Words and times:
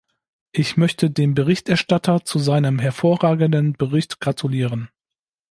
Ich 0.51 0.77
möchte 0.77 1.11
dem 1.11 1.35
Berichterstatter 1.35 2.25
zu 2.25 2.39
seinem 2.39 2.79
hervorragenden 2.79 3.73
Bericht 3.73 4.19
gratulieren. 4.19 4.89